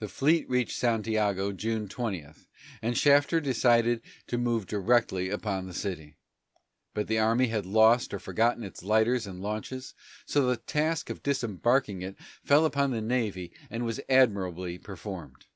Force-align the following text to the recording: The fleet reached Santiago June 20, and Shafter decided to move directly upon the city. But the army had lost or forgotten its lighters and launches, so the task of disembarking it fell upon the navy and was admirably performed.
The 0.00 0.08
fleet 0.08 0.46
reached 0.50 0.78
Santiago 0.78 1.50
June 1.52 1.88
20, 1.88 2.26
and 2.82 2.94
Shafter 2.98 3.40
decided 3.40 4.02
to 4.26 4.36
move 4.36 4.66
directly 4.66 5.30
upon 5.30 5.66
the 5.66 5.72
city. 5.72 6.18
But 6.92 7.06
the 7.06 7.18
army 7.18 7.46
had 7.46 7.64
lost 7.64 8.12
or 8.12 8.18
forgotten 8.18 8.62
its 8.64 8.82
lighters 8.82 9.26
and 9.26 9.40
launches, 9.40 9.94
so 10.26 10.44
the 10.46 10.58
task 10.58 11.08
of 11.08 11.22
disembarking 11.22 12.02
it 12.02 12.16
fell 12.44 12.66
upon 12.66 12.90
the 12.90 13.00
navy 13.00 13.50
and 13.70 13.86
was 13.86 13.98
admirably 14.10 14.76
performed. 14.76 15.46